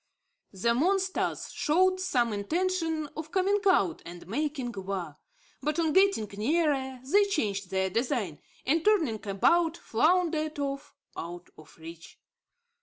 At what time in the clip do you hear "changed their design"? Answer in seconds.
7.25-8.39